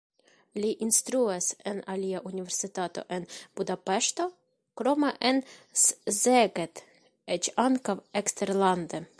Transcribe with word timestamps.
Li 0.61 0.69
instruas 0.85 1.49
en 1.71 1.81
alia 1.95 2.21
universitato 2.29 3.03
en 3.17 3.27
Budapeŝto, 3.59 4.27
krome 4.83 5.13
en 5.33 5.43
Szeged, 5.85 6.83
eĉ 7.37 7.53
ankaŭ 7.69 8.01
eksterlande. 8.23 9.09